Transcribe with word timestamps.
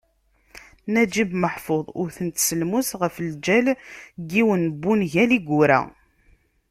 Naǧib 0.91 1.29
Meḥfuḍ 1.41 1.85
wten-t 1.99 2.37
s 2.45 2.47
lmus 2.59 2.89
ɣef 3.01 3.15
lǧal 3.29 3.67
n 4.23 4.25
yiwen 4.31 4.63
n 4.73 4.75
wungal 4.81 5.31
i 5.37 5.39
yura. 5.47 5.79